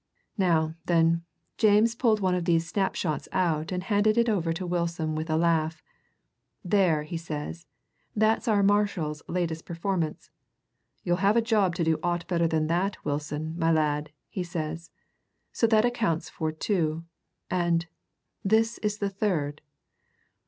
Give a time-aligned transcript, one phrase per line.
[0.39, 1.25] Now, then,
[1.59, 5.37] James pulled one of these snapshots out and handed it over to Wilson with a
[5.37, 5.83] laugh.
[6.65, 7.67] 'There,' he says,
[8.15, 10.31] 'that's our Marshall's latest performance
[11.03, 14.89] you'll have a job to do aught better than that, Wilson, my lad,' he says.
[15.51, 17.05] So that accounts for two.
[17.51, 17.85] And
[18.43, 19.61] this is the third!"